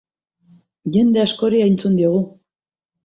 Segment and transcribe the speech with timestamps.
[0.95, 2.23] Jende askori entzun diogu.